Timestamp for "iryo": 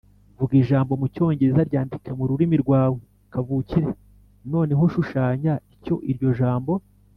6.11-6.29